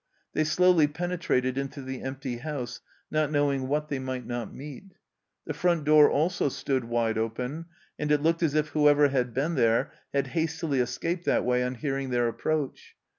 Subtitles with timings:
[0.33, 4.95] They slowly pene trated into the empty house, not knowing what they might not meet.
[5.45, 7.65] The front door also stood wide open,
[7.99, 11.75] and it looked as if whoever had been there had hastily escaped that way on
[11.75, 12.95] hearing their approach.